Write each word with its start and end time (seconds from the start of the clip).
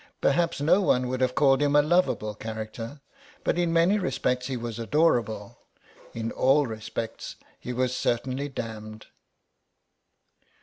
Perhaps 0.19 0.59
no 0.59 0.81
one 0.81 1.07
would 1.09 1.21
have 1.21 1.35
called 1.35 1.61
him 1.61 1.75
a 1.75 1.81
lovable 1.83 2.33
character, 2.33 3.01
but 3.43 3.59
in 3.59 3.71
many 3.71 3.99
respects 3.99 4.47
he 4.47 4.57
was 4.57 4.79
adorable; 4.79 5.59
in 6.15 6.31
all 6.31 6.65
respects 6.65 7.35
he 7.59 7.71
was 7.71 7.95
certainly 7.95 8.49
damned. 8.49 9.05